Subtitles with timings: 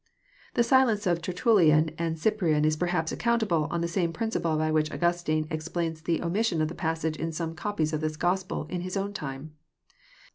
[0.55, 4.91] —The silence of Tertulllan and Cyprian is perhaps acconntablc, on the same principles by which
[4.91, 8.81] Augus tine explains the omission of the passage in some copies of this Gospel in
[8.81, 9.53] bis own time.